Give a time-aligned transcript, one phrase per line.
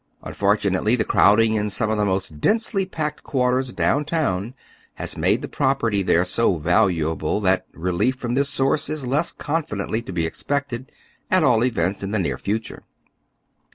[0.23, 4.55] Unfortunately, tiie crowd ing in some of the most densely packed quarters down town
[4.95, 10.01] has made the propei'ty there so valuable, that relief from this source is less confidently
[10.01, 10.91] to be expected,
[11.29, 12.81] at all events in the near future.